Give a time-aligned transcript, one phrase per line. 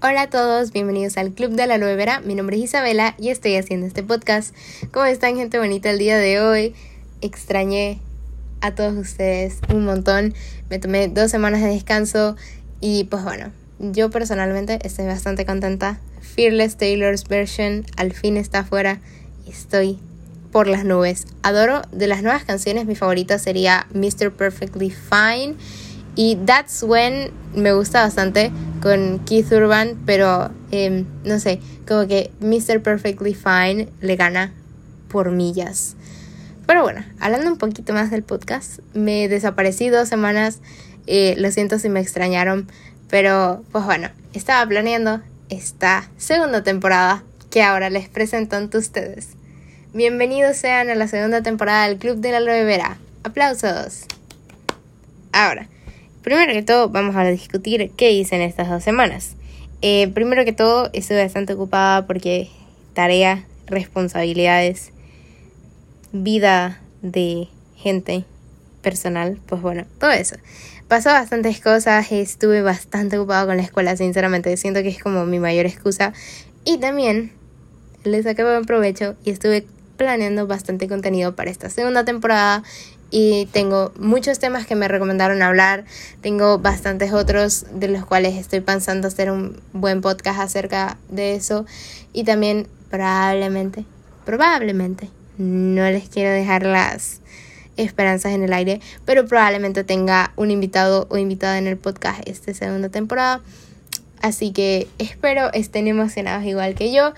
[0.00, 1.96] Hola a todos, bienvenidos al Club de la Aloe.
[2.24, 4.54] Mi nombre es Isabela y estoy haciendo este podcast.
[4.92, 6.72] ¿Cómo están, gente bonita, el día de hoy?
[7.20, 7.98] Extrañé
[8.60, 10.34] a todos ustedes un montón.
[10.70, 12.36] Me tomé dos semanas de descanso
[12.80, 13.50] y pues bueno,
[13.80, 15.98] yo personalmente estoy bastante contenta.
[16.20, 19.00] Fearless Taylor's version al fin está afuera
[19.48, 19.98] y estoy
[20.52, 21.26] por las nubes.
[21.42, 24.30] Adoro de las nuevas canciones, mi favorita sería Mr.
[24.30, 25.56] Perfectly Fine
[26.18, 28.50] y That's When me gusta bastante
[28.82, 32.82] con Keith Urban, pero em, no sé, como que Mr.
[32.82, 34.52] Perfectly Fine le gana
[35.08, 35.94] por millas.
[36.66, 40.58] Pero bueno, hablando un poquito más del podcast, me desaparecí dos semanas,
[41.06, 42.66] eh, lo siento si me extrañaron,
[43.08, 49.28] pero pues bueno, estaba planeando esta segunda temporada que ahora les presento ante ustedes.
[49.94, 52.82] Bienvenidos sean a la segunda temporada del Club de la Aloe.
[53.22, 54.06] Aplausos.
[55.30, 55.68] Ahora,
[56.28, 59.34] Primero que todo, vamos a discutir qué hice en estas dos semanas.
[59.80, 62.50] Eh, primero que todo, estuve bastante ocupada porque
[62.92, 64.92] tarea, responsabilidades,
[66.12, 68.26] vida de gente
[68.82, 70.36] personal, pues bueno, todo eso.
[70.86, 75.38] Pasó bastantes cosas, estuve bastante ocupada con la escuela, sinceramente, siento que es como mi
[75.38, 76.12] mayor excusa.
[76.62, 77.32] Y también
[78.04, 79.64] le saqué buen provecho y estuve
[79.98, 82.62] planeando bastante contenido para esta segunda temporada
[83.10, 85.84] y tengo muchos temas que me recomendaron hablar,
[86.22, 91.66] tengo bastantes otros de los cuales estoy pensando hacer un buen podcast acerca de eso
[92.12, 93.84] y también probablemente,
[94.24, 97.20] probablemente, no les quiero dejar las
[97.76, 102.52] esperanzas en el aire, pero probablemente tenga un invitado o invitada en el podcast esta
[102.52, 103.40] segunda temporada.
[104.20, 107.12] Así que espero estén emocionados igual que yo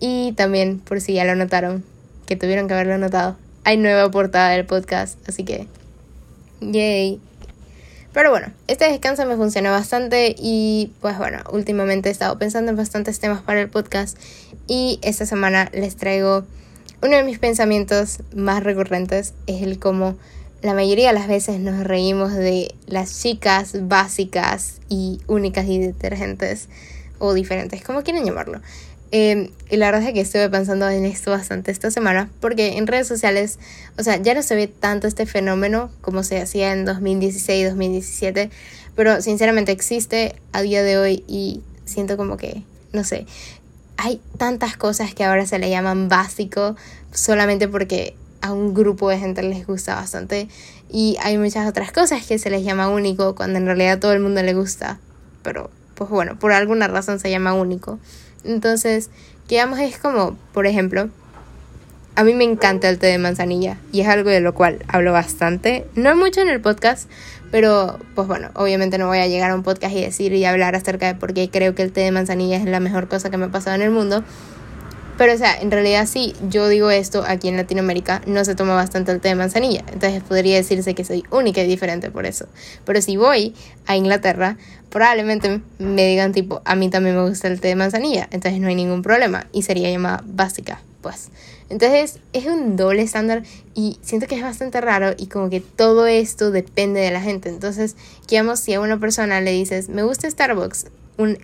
[0.00, 1.82] y también por si ya lo notaron,
[2.26, 5.66] que tuvieron que haberlo notado, hay nueva portada del podcast, así que
[6.60, 7.20] yay.
[8.12, 12.76] Pero bueno, este descanso me funcionó bastante y pues bueno, últimamente he estado pensando en
[12.76, 14.18] bastantes temas para el podcast
[14.66, 16.44] y esta semana les traigo
[17.02, 20.16] uno de mis pensamientos más recurrentes es el cómo
[20.62, 26.68] la mayoría de las veces nos reímos de las chicas básicas y únicas y detergentes
[27.18, 28.60] o diferentes, como quieren llamarlo.
[29.14, 32.86] Em, y la verdad es que estuve pensando en esto bastante esta semana, porque en
[32.86, 33.58] redes sociales,
[33.98, 38.48] o sea, ya no se ve tanto este fenómeno como se hacía en 2016, 2017,
[38.96, 42.62] pero sinceramente existe a día de hoy y siento como que,
[42.94, 43.26] no sé,
[43.98, 46.74] hay tantas cosas que ahora se le llaman básico
[47.12, 50.48] solamente porque a un grupo de gente les gusta bastante
[50.90, 54.14] y hay muchas otras cosas que se les llama único cuando en realidad a todo
[54.14, 54.98] el mundo le gusta,
[55.42, 57.98] pero pues bueno, por alguna razón se llama único.
[58.44, 59.10] Entonces,
[59.48, 61.08] digamos, es como, por ejemplo,
[62.14, 65.12] a mí me encanta el té de manzanilla y es algo de lo cual hablo
[65.12, 67.08] bastante, no mucho en el podcast,
[67.50, 70.74] pero pues bueno, obviamente no voy a llegar a un podcast y decir y hablar
[70.74, 73.38] acerca de por qué creo que el té de manzanilla es la mejor cosa que
[73.38, 74.24] me ha pasado en el mundo,
[75.18, 78.74] pero, o sea, en realidad sí, yo digo esto aquí en Latinoamérica, no se toma
[78.74, 79.84] bastante el té de manzanilla.
[79.92, 82.46] Entonces podría decirse que soy única y diferente por eso.
[82.84, 83.54] Pero si voy
[83.86, 84.56] a Inglaterra,
[84.90, 88.28] probablemente me digan tipo, a mí también me gusta el té de manzanilla.
[88.30, 91.30] Entonces no hay ningún problema y sería llamada básica, pues.
[91.68, 93.42] Entonces es un doble estándar
[93.74, 97.48] y siento que es bastante raro y como que todo esto depende de la gente.
[97.48, 97.96] Entonces,
[98.28, 100.86] digamos, si a una persona le dices, me gusta Starbucks,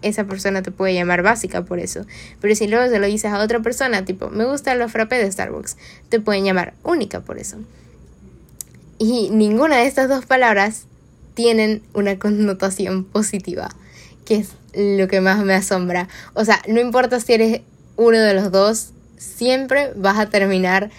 [0.02, 2.06] esa persona te puede llamar básica por eso.
[2.40, 5.30] Pero si luego se lo dices a otra persona, tipo, me gusta los frappés de
[5.32, 5.76] Starbucks,
[6.08, 7.58] te pueden llamar única por eso.
[8.98, 10.86] Y ninguna de estas dos palabras
[11.34, 13.68] tienen una connotación positiva,
[14.24, 16.08] que es lo que más me asombra.
[16.34, 17.60] O sea, no importa si eres
[17.96, 20.90] uno de los dos, siempre vas a terminar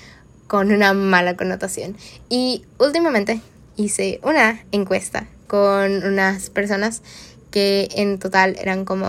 [0.47, 1.96] con una mala connotación.
[2.29, 3.41] Y últimamente
[3.75, 7.02] hice una encuesta con unas personas
[7.51, 9.07] que en total eran como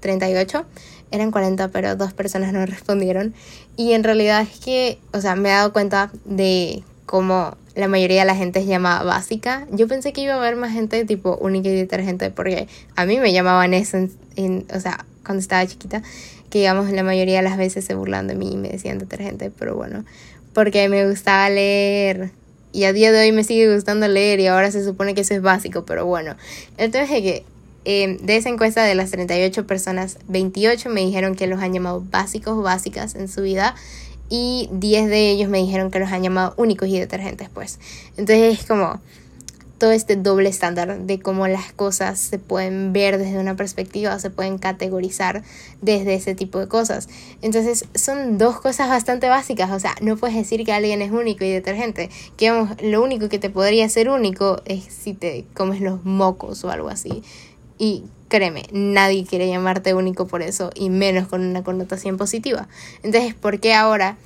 [0.00, 0.64] 38,
[1.10, 3.34] eran 40, pero dos personas no respondieron.
[3.76, 8.20] Y en realidad es que, o sea, me he dado cuenta de cómo la mayoría
[8.20, 9.66] de la gente es llamada básica.
[9.70, 13.18] Yo pensé que iba a haber más gente tipo única y detergente, porque a mí
[13.18, 13.98] me llamaban eso,
[14.36, 16.02] en, o sea, cuando estaba chiquita,
[16.48, 19.50] que digamos la mayoría de las veces se burlan de mí y me decían detergente,
[19.50, 20.04] pero bueno,
[20.54, 22.30] porque me gustaba leer.
[22.72, 25.34] Y a día de hoy me sigue gustando leer y ahora se supone que eso
[25.34, 26.36] es básico, pero bueno.
[26.76, 27.44] Entonces es que
[27.88, 32.02] Em, de esa encuesta de las 38 personas, 28 me dijeron que los han llamado
[32.10, 33.76] básicos o básicas en su vida
[34.28, 37.78] y 10 de ellos me dijeron que los han llamado únicos y detergentes, pues.
[38.16, 39.00] Entonces es como
[39.78, 44.18] todo este doble estándar de cómo las cosas se pueden ver desde una perspectiva o
[44.18, 45.44] se pueden categorizar
[45.80, 47.08] desde ese tipo de cosas.
[47.40, 51.44] Entonces son dos cosas bastante básicas, o sea, no puedes decir que alguien es único
[51.44, 55.80] y detergente, que vamos, lo único que te podría ser único es si te comes
[55.80, 57.22] los mocos o algo así
[57.78, 62.68] Y créeme, nadie quiere llamarte único por eso, y menos con una connotación positiva.
[63.02, 64.16] Entonces, ¿por qué ahora?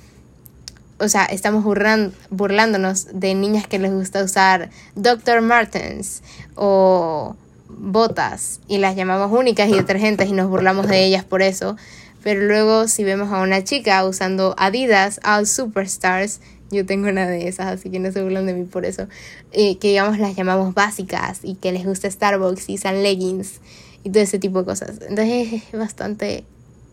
[0.99, 5.41] O sea, estamos burlándonos de niñas que les gusta usar Dr.
[5.41, 6.21] Martens
[6.55, 7.35] o
[7.69, 11.75] botas y las llamamos únicas y detergentes y nos burlamos de ellas por eso.
[12.23, 16.39] Pero luego si vemos a una chica usando Adidas, All Superstars,
[16.71, 19.07] yo tengo una de esas, así que no se burlan de mí por eso,
[19.51, 23.59] eh, que digamos las llamamos básicas y que les gusta Starbucks y usan leggings
[24.03, 24.99] y todo ese tipo de cosas.
[25.07, 26.43] Entonces es bastante,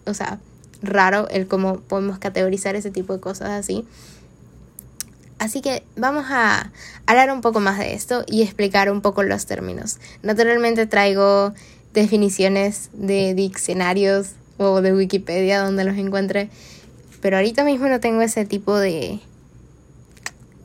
[0.07, 0.39] o sea,
[0.83, 3.85] raro el cómo podemos categorizar ese tipo de cosas así.
[5.39, 6.73] Así que vamos a
[7.07, 9.99] hablar un poco más de esto y explicar un poco los términos.
[10.23, 11.55] Naturalmente traigo
[11.95, 16.51] definiciones de diccionarios o de Wikipedia donde los encuentre,
[17.21, 19.21] pero ahorita mismo no tengo ese tipo de,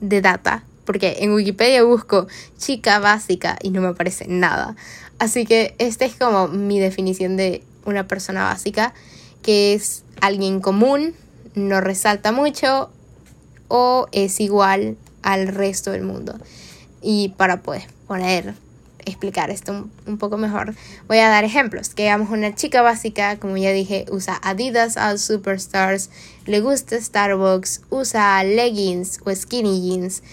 [0.04, 2.28] de data, porque en Wikipedia busco
[2.58, 4.76] chica básica y no me aparece nada.
[5.18, 8.94] Así que esta es como mi definición de una persona básica,
[9.42, 11.16] que es alguien común,
[11.56, 12.90] no resalta mucho
[13.70, 16.38] o es igual al resto del mundo.
[17.02, 18.54] Y para poder poner,
[19.06, 20.76] explicar esto un, poco mejor,
[21.08, 21.90] voy a dar ejemplos.
[21.90, 26.10] Que digamos una chica básica, como ya dije, usa Adidas All Superstars,
[26.46, 30.24] le gusta Starbucks, usa leggings o skinny jeans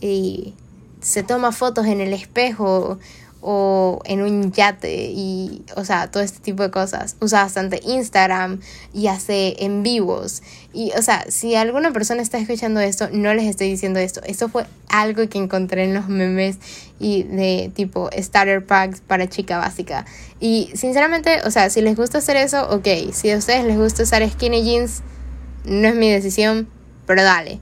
[0.00, 0.54] y
[1.00, 2.98] se toma fotos en el espejo
[3.42, 7.16] o en un yate y, o sea, todo este tipo de cosas.
[7.20, 8.60] Usa bastante Instagram
[8.92, 10.42] y hace en vivos.
[10.72, 14.20] Y, o sea, si alguna persona está escuchando esto, no les estoy diciendo esto.
[14.24, 16.58] Esto fue algo que encontré en los memes
[16.98, 20.04] y de tipo starter packs para chica básica.
[20.38, 23.12] Y sinceramente, o sea, si les gusta hacer eso, ok.
[23.12, 25.02] Si a ustedes les gusta usar skinny jeans,
[25.64, 26.68] no es mi decisión,
[27.06, 27.60] pero dale.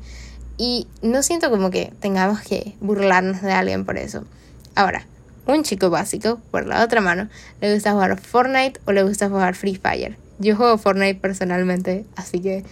[0.56, 4.24] Y no siento como que tengamos que burlarnos de alguien por eso.
[4.74, 5.06] Ahora,
[5.48, 7.28] un chico básico, por la otra mano,
[7.60, 10.16] le gusta jugar Fortnite o le gusta jugar Free Fire.
[10.38, 12.64] Yo juego Fortnite personalmente, así que,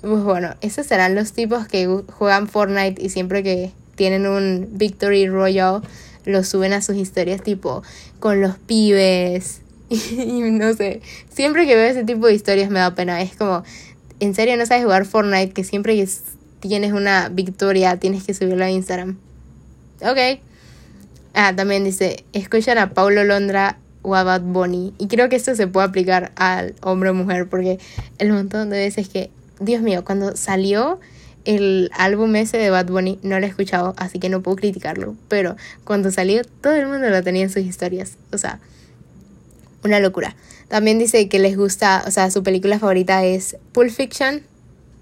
[0.00, 5.28] pues bueno, esos serán los tipos que juegan Fortnite y siempre que tienen un Victory
[5.28, 5.80] Royale
[6.24, 7.82] lo suben a sus historias tipo
[8.20, 9.60] con los pibes
[9.90, 13.64] y, no sé, siempre que veo ese tipo de historias me da pena, es como,
[14.20, 16.08] en serio no sabes jugar Fortnite que siempre que
[16.60, 19.18] tienes una victoria tienes que subirlo a Instagram.
[20.00, 20.51] Ok.
[21.34, 24.92] Ah, también dice, escuchan a Paulo Londra o a Bad Bunny.
[24.98, 27.78] Y creo que esto se puede aplicar al hombre o mujer, porque
[28.18, 29.30] el montón de veces que,
[29.60, 31.00] Dios mío, cuando salió
[31.44, 35.16] el álbum ese de Bad Bunny, no lo he escuchado, así que no puedo criticarlo.
[35.28, 38.16] Pero cuando salió, todo el mundo lo tenía en sus historias.
[38.32, 38.60] O sea,
[39.84, 40.36] una locura.
[40.68, 44.42] También dice que les gusta, o sea, su película favorita es Pulp Fiction.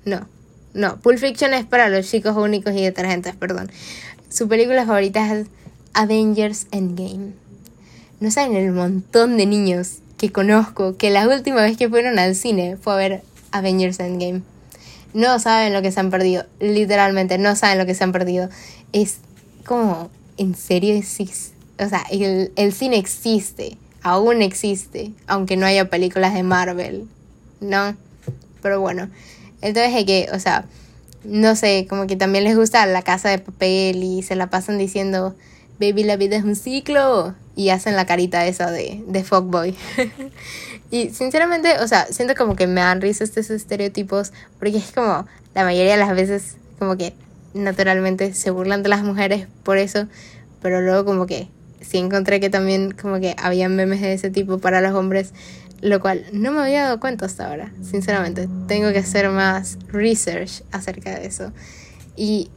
[0.04, 0.28] No,
[0.74, 3.70] no, Pulp Fiction es para los chicos únicos y detergentes, perdón.
[4.28, 5.46] Su película favorita es
[5.94, 7.32] Avengers Endgame.
[8.20, 12.34] No saben el montón de niños que conozco que la última vez que fueron al
[12.34, 13.22] cine fue a ver
[13.52, 14.42] Avengers Endgame.
[15.14, 18.48] No saben lo que se han perdido, literalmente no saben lo que se han perdido.
[18.92, 19.18] Es
[19.66, 26.34] como, en serio, o sea, el, el cine existe, aún existe, aunque no haya películas
[26.34, 27.08] de Marvel,
[27.60, 27.96] ¿no?
[28.62, 29.08] Pero bueno,
[29.62, 30.66] entonces es que, o sea,
[31.24, 34.78] no sé, como que también les gusta la casa de papel y se la pasan
[34.78, 35.34] diciendo,
[35.80, 37.34] baby, la vida es un ciclo.
[37.56, 39.74] Y hacen la carita esa de, de fuckboy.
[40.90, 45.26] y sinceramente, o sea, siento como que me dan risa estos estereotipos porque es como
[45.54, 47.12] la mayoría de las veces como que
[47.52, 50.06] naturalmente se burlan de las mujeres por eso,
[50.62, 51.48] pero luego como que
[51.80, 55.32] sí encontré que también como que había memes de ese tipo para los hombres,
[55.80, 58.48] lo cual no me había dado cuenta hasta ahora, sinceramente.
[58.68, 61.52] Tengo que hacer más research acerca de eso.
[62.16, 62.50] Y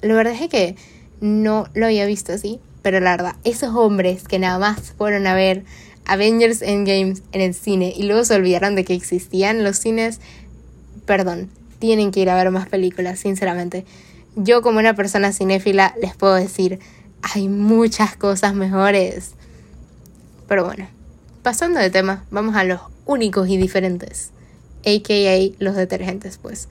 [0.00, 0.76] la verdad es que
[1.22, 5.34] no lo había visto así, pero la verdad, esos hombres que nada más fueron a
[5.34, 5.64] ver
[6.04, 10.20] Avengers Endgame en el cine y luego se olvidaron de que existían los cines,
[11.06, 11.48] perdón,
[11.78, 13.86] tienen que ir a ver más películas, sinceramente.
[14.34, 16.80] Yo como una persona cinéfila les puedo decir,
[17.22, 19.32] hay muchas cosas mejores.
[20.48, 20.88] Pero bueno,
[21.42, 24.30] pasando de tema, vamos a los únicos y diferentes,
[24.80, 26.68] aka los detergentes, pues.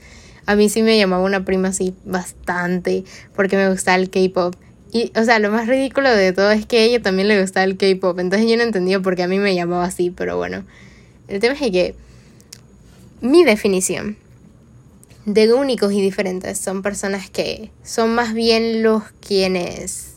[0.51, 3.05] A mí sí me llamaba una prima así bastante
[3.37, 4.53] porque me gustaba el K-pop.
[4.91, 7.63] Y, o sea, lo más ridículo de todo es que a ella también le gustaba
[7.63, 8.19] el K-pop.
[8.19, 10.65] Entonces yo no entendía por qué a mí me llamaba así, pero bueno.
[11.29, 11.95] El tema es que
[13.21, 14.17] mi definición
[15.25, 20.15] de únicos y diferentes son personas que son más bien los quienes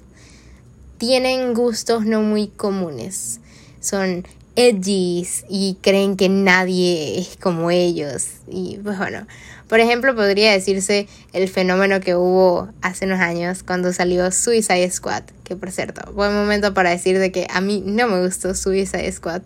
[0.98, 3.38] tienen gustos no muy comunes.
[3.78, 4.26] Son
[4.56, 8.26] edgys y creen que nadie es como ellos.
[8.48, 9.26] Y pues bueno,
[9.68, 15.24] por ejemplo, podría decirse el fenómeno que hubo hace unos años cuando salió Suicide Squad,
[15.42, 19.10] que por cierto, buen momento para decir de que a mí no me gustó Suicide
[19.10, 19.42] Squad.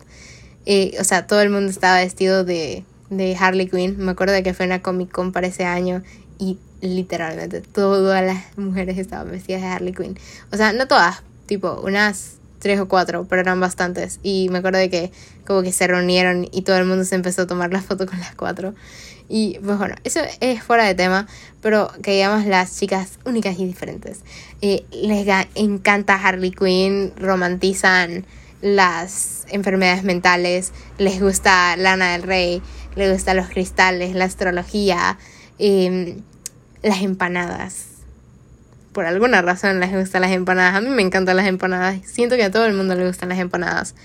[0.65, 3.97] Eh, o sea, todo el mundo estaba vestido de, de Harley Quinn.
[3.97, 6.03] Me acuerdo de que fue una Comic Con para ese año
[6.37, 10.17] y literalmente todas las mujeres estaban vestidas de Harley Quinn.
[10.51, 14.19] O sea, no todas, tipo unas tres o cuatro, pero eran bastantes.
[14.21, 15.11] Y me acuerdo de que
[15.45, 18.19] como que se reunieron y todo el mundo se empezó a tomar la foto con
[18.19, 18.75] las cuatro.
[19.27, 21.27] Y pues bueno, eso es fuera de tema,
[21.61, 24.21] pero que digamos las chicas únicas y diferentes.
[24.61, 28.25] Eh, les encanta Harley Quinn, romantizan
[28.61, 32.61] las enfermedades mentales, les gusta Lana del Rey,
[32.95, 35.17] les gusta los cristales, la astrología,
[35.59, 36.21] em,
[36.81, 37.98] las empanadas
[38.99, 40.75] por alguna razón les gustan las empanadas.
[40.75, 42.01] A mí me encantan las empanadas.
[42.03, 43.95] Siento que a todo el mundo le gustan las empanadas.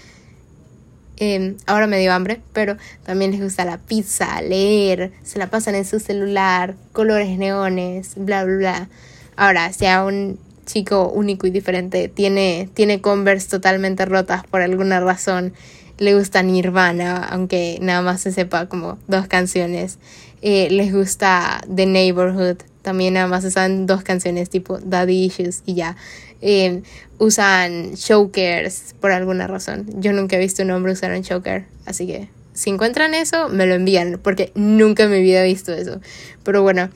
[1.16, 5.74] Em, ahora me dio hambre, pero también les gusta la pizza, leer, se la pasan
[5.74, 8.88] en su celular, colores neones, bla, bla, bla.
[9.34, 15.00] Ahora, si a un chico único y diferente tiene, tiene Converse totalmente rotas por alguna
[15.00, 15.54] razón,
[15.98, 19.98] le gusta Nirvana, aunque nada más se sepa como dos canciones,
[20.40, 25.74] eh, les gusta The Neighborhood, también nada más usan dos canciones tipo Daddy Issues y
[25.74, 25.96] ya.
[26.42, 26.82] Eh,
[27.18, 29.86] usan chokers por alguna razón.
[30.00, 33.66] Yo nunca he visto un hombre usar un choker, así que si encuentran eso, me
[33.66, 36.00] lo envían, porque nunca en mi vida he visto eso.
[36.44, 36.90] Pero bueno.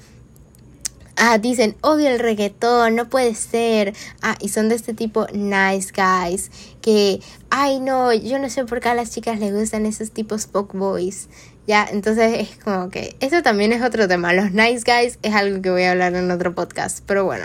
[1.17, 3.93] Ah, dicen, odio el reggaetón, no puede ser.
[4.23, 6.51] Ah, y son de este tipo nice guys.
[6.81, 10.47] Que, ay no, yo no sé por qué a las chicas les gustan esos tipos
[10.47, 11.29] pop boys.
[11.69, 14.33] Ya, entonces es como que eso también es otro tema.
[14.33, 17.01] Los nice guys es algo que voy a hablar en otro podcast.
[17.05, 17.45] Pero bueno,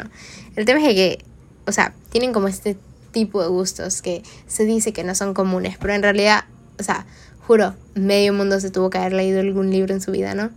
[0.55, 1.19] el tema es que,
[1.67, 2.77] o sea, tienen como este
[3.11, 5.75] tipo de gustos que se dice que no son comunes.
[5.77, 6.45] Pero en realidad,
[6.79, 7.05] o sea,
[7.45, 10.51] juro, medio mundo se tuvo que haber leído algún libro en su vida, ¿no?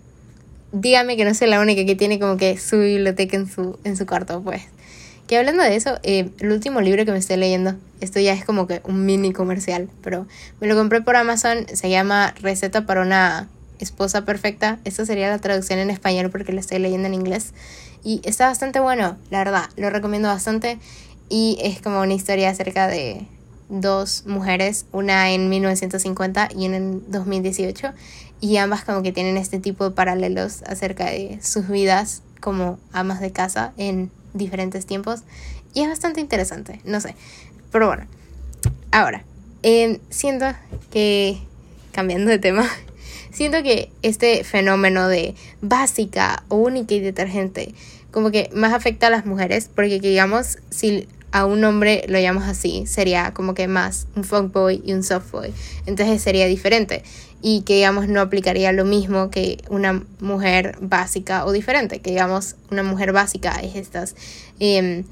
[0.70, 3.96] Dígame que no soy la única que tiene como que su biblioteca en su, en
[3.96, 4.62] su cuarto, pues.
[5.26, 8.44] Que hablando de eso, eh, el último libro que me estoy leyendo, esto ya es
[8.44, 10.28] como que un mini comercial, pero
[10.60, 14.78] me lo compré por Amazon, se llama Receta para una Esposa Perfecta.
[14.84, 17.52] Esta sería la traducción en español porque lo estoy leyendo en inglés.
[18.04, 19.68] Y está bastante bueno, la verdad.
[19.76, 20.78] Lo recomiendo bastante.
[21.28, 23.26] Y es como una historia acerca de
[23.68, 27.92] dos mujeres, una en 1950 y una en 2018.
[28.40, 33.20] Y ambas como que tienen este tipo de paralelos acerca de sus vidas como amas
[33.20, 35.22] de casa en diferentes tiempos.
[35.74, 37.14] Y es bastante interesante, no sé.
[37.72, 38.06] Pero bueno,
[38.92, 39.24] ahora,
[39.62, 40.46] eh, siento
[40.90, 41.38] que,
[41.92, 42.66] cambiando de tema,
[43.36, 47.74] siento que este fenómeno de básica, única y detergente,
[48.10, 52.48] como que más afecta a las mujeres, porque digamos, si a un hombre lo llamamos
[52.48, 55.52] así, sería como que más un fuckboy y un softboy.
[55.84, 57.02] Entonces sería diferente.
[57.42, 61.98] Y que digamos no aplicaría lo mismo que una mujer básica o diferente.
[62.00, 64.16] Que digamos una mujer básica es estas
[64.60, 65.04] em,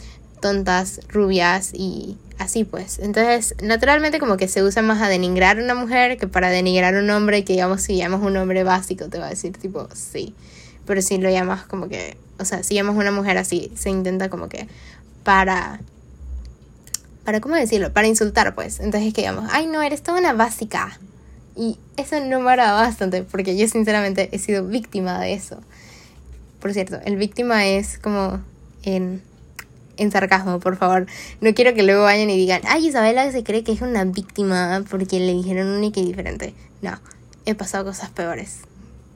[0.44, 2.98] tontas, rubias y así pues.
[2.98, 6.94] Entonces, naturalmente como que se usa más a denigrar a una mujer que para denigrar
[6.94, 9.88] a un hombre, que digamos si llamas un hombre básico te va a decir tipo
[9.94, 10.34] sí.
[10.84, 14.28] Pero si lo llamas como que, o sea, si llamas una mujer así, se intenta
[14.28, 14.68] como que
[15.22, 15.80] para
[17.24, 18.80] para cómo decirlo, para insultar pues.
[18.80, 20.98] Entonces es que digamos, ay no, eres toda una básica.
[21.56, 25.62] Y eso no me agrada bastante porque yo sinceramente he sido víctima de eso.
[26.60, 28.42] Por cierto, el víctima es como
[28.82, 29.22] en
[29.96, 31.06] en sarcasmo, por favor.
[31.40, 34.84] No quiero que luego vayan y digan, ay, Isabela se cree que es una víctima
[34.90, 36.54] porque le dijeron única y diferente.
[36.82, 36.98] No,
[37.46, 38.60] he pasado cosas peores.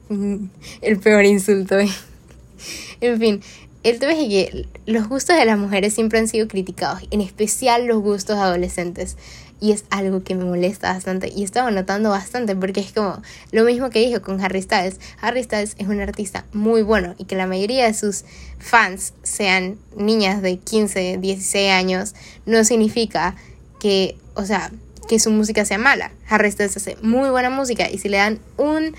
[0.81, 1.77] El peor insulto.
[3.01, 3.41] en fin,
[3.81, 7.85] el tema es que los gustos de las mujeres siempre han sido criticados, en especial
[7.85, 9.15] los gustos adolescentes.
[9.59, 11.31] Y es algo que me molesta bastante.
[11.35, 14.99] Y estaba notando bastante porque es como lo mismo que dijo con Harry Styles.
[15.21, 18.23] Harry Styles es un artista muy bueno y que la mayoría de sus
[18.59, 23.35] fans sean niñas de 15, 16 años, no significa
[23.79, 24.71] que, o sea,
[25.07, 26.11] que su música sea mala.
[26.27, 28.95] Harry Styles hace muy buena música y si le dan un,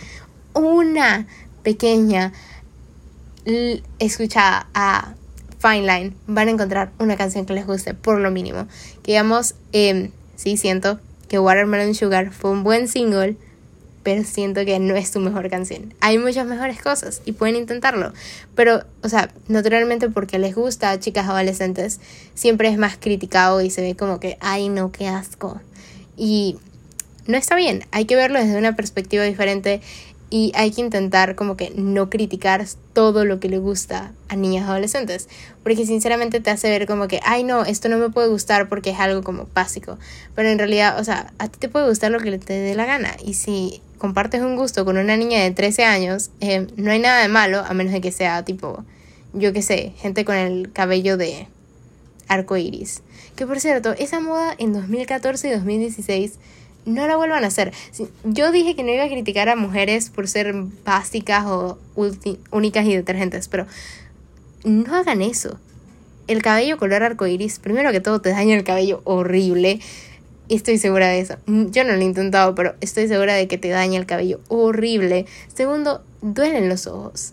[0.54, 1.26] una
[1.62, 2.32] pequeña
[3.98, 5.14] escuchada a
[5.60, 8.66] Fine Line, van a encontrar una canción que les guste, por lo mínimo.
[9.02, 10.10] Que digamos, eh,
[10.40, 13.36] sí siento que Watermelon Sugar fue un buen single,
[14.02, 15.92] pero siento que no es su mejor canción.
[16.00, 18.14] Hay muchas mejores cosas y pueden intentarlo,
[18.54, 22.00] pero, o sea, naturalmente porque les gusta a chicas adolescentes,
[22.34, 25.60] siempre es más criticado y se ve como que, ay no, qué asco.
[26.16, 26.56] Y
[27.26, 29.82] no está bien, hay que verlo desde una perspectiva diferente
[30.30, 34.68] y hay que intentar como que no criticar todo lo que le gusta a niñas
[34.68, 35.28] adolescentes,
[35.64, 38.90] porque sinceramente te hace ver como que, ay no, esto no me puede gustar porque
[38.90, 39.98] es algo como básico,
[40.36, 42.86] pero en realidad, o sea, a ti te puede gustar lo que te dé la
[42.86, 47.00] gana y si compartes un gusto con una niña de 13 años, eh, no hay
[47.00, 48.84] nada de malo, a menos de que sea tipo,
[49.32, 51.48] yo qué sé, gente con el cabello de
[52.28, 53.02] arco iris.
[53.34, 56.34] Que por cierto, esa moda en 2014 y 2016
[56.94, 57.72] no la vuelvan a hacer.
[58.24, 60.54] Yo dije que no iba a criticar a mujeres por ser
[60.84, 61.78] básicas o
[62.50, 63.66] únicas y detergentes, pero
[64.64, 65.58] no hagan eso.
[66.26, 69.80] El cabello color arcoiris, primero que todo, te daña el cabello horrible.
[70.48, 71.36] Estoy segura de eso.
[71.46, 75.26] Yo no lo he intentado, pero estoy segura de que te daña el cabello horrible.
[75.52, 77.32] Segundo, duelen los ojos.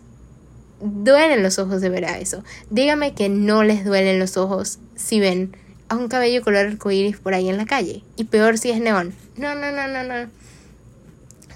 [0.80, 2.44] Duelen los ojos de ver a eso.
[2.70, 5.56] Dígame que no les duelen los ojos si ven
[5.90, 8.04] a un cabello color arcoíris por ahí en la calle.
[8.16, 9.14] Y peor si es neón.
[9.38, 10.30] No, no, no, no, no.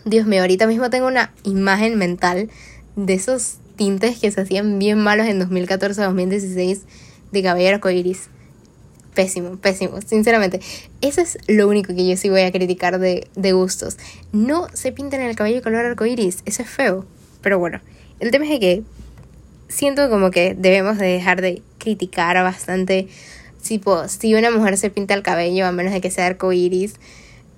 [0.06, 2.50] Dios mío, ahorita mismo tengo una imagen mental
[2.96, 6.82] de esos tintes que se hacían bien malos en 2014-2016
[7.32, 8.30] de cabello arcoíris.
[9.14, 10.62] Pésimo, pésimo, sinceramente.
[11.02, 13.98] Eso es lo único que yo sí voy a criticar de, de gustos.
[14.32, 17.06] No se pinten el cabello color arcoíris, eso es feo.
[17.42, 17.82] Pero bueno,
[18.20, 18.84] el tema es que
[19.68, 23.08] siento como que debemos de dejar de criticar bastante
[23.62, 26.96] Si una mujer se pinta el cabello, a menos de que sea arcoíris,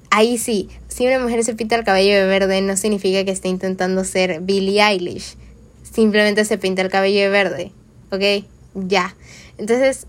[0.09, 3.47] ahí sí, si una mujer se pinta el cabello de verde, no significa que esté
[3.47, 5.35] intentando ser Billie Eilish.
[5.83, 7.71] Simplemente se pinta el cabello de verde.
[8.11, 8.45] ¿Ok?
[8.75, 9.15] Ya.
[9.57, 10.07] Entonces,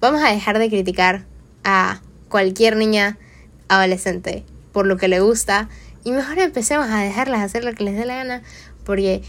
[0.00, 1.24] vamos a dejar de criticar
[1.64, 3.18] a cualquier niña
[3.68, 5.68] adolescente por lo que le gusta
[6.04, 8.42] y mejor empecemos a dejarlas hacer lo que les dé la gana
[8.84, 9.22] porque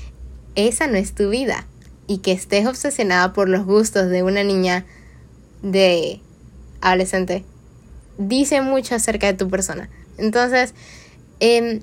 [0.55, 1.65] esa no es tu vida
[2.07, 4.85] y que estés obsesionada por los gustos de una niña
[5.65, 6.21] de
[6.81, 7.43] adolescente
[8.17, 9.89] dice mucho acerca de tu persona.
[10.17, 10.73] Entonces,
[11.39, 11.81] em,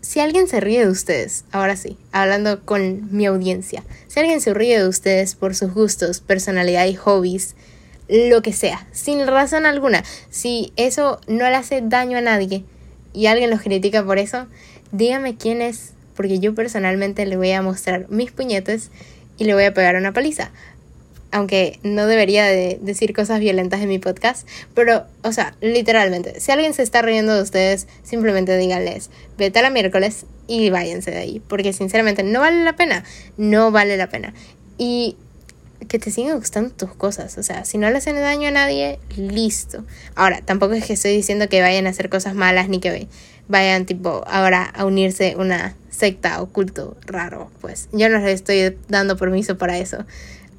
[0.00, 4.54] si alguien se ríe de ustedes, ahora sí, hablando con mi audiencia, si alguien se
[4.54, 7.54] ríe de ustedes por sus gustos, personalidad y hobbies,
[8.08, 12.64] lo que sea, sin razón alguna, si eso no le hace daño a nadie
[13.12, 14.46] y alguien los critica por eso,
[14.92, 18.90] dígame quién es, porque yo personalmente le voy a mostrar mis puñetes
[19.38, 20.50] y le voy a pegar una paliza
[21.30, 26.52] aunque no debería de decir cosas violentas en mi podcast, pero, o sea, literalmente, si
[26.52, 31.18] alguien se está riendo de ustedes, simplemente díganles, vete a la miércoles y váyanse de
[31.18, 33.04] ahí, porque sinceramente no vale la pena,
[33.36, 34.32] no vale la pena.
[34.78, 35.16] Y
[35.88, 38.98] que te sigan gustando tus cosas, o sea, si no le hacen daño a nadie,
[39.16, 39.84] listo.
[40.14, 43.08] Ahora, tampoco es que estoy diciendo que vayan a hacer cosas malas ni que
[43.48, 48.76] vayan tipo ahora a unirse una secta o culto raro, pues yo no les estoy
[48.88, 50.04] dando permiso para eso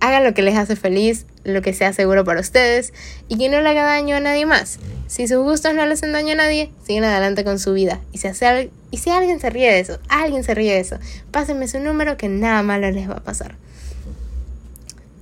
[0.07, 2.93] hagan lo que les hace feliz, lo que sea seguro para ustedes
[3.27, 4.79] y que no le haga daño a nadie más.
[5.07, 7.99] Si sus gustos no le hacen daño a nadie, siguen adelante con su vida.
[8.11, 10.97] Y si, hace, y si alguien se ríe de eso, alguien se ríe de eso,
[11.31, 13.55] pásenme su número que nada malo les va a pasar.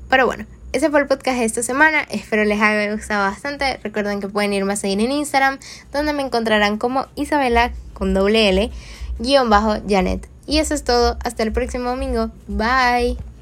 [0.09, 2.01] Pero bueno, ese fue el podcast de esta semana.
[2.09, 3.79] Espero les haya gustado bastante.
[3.83, 5.59] Recuerden que pueden irme a seguir en Instagram,
[5.91, 8.71] donde me encontrarán como Isabela con doble L,
[9.19, 10.27] guion bajo Janet.
[10.47, 11.17] Y eso es todo.
[11.23, 12.29] Hasta el próximo domingo.
[12.47, 13.17] Bye.